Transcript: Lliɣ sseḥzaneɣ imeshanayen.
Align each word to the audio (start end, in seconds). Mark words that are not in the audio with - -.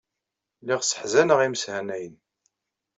Lliɣ 0.61 0.81
sseḥzaneɣ 0.83 1.39
imeshanayen. 1.41 2.15